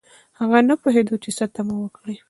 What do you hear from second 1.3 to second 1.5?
څه